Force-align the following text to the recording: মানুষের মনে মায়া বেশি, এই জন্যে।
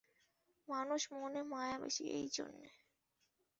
মানুষের 0.67 1.13
মনে 1.17 1.41
মায়া 1.43 1.77
বেশি, 1.79 2.03
এই 2.11 2.27
জন্যে। 2.29 2.69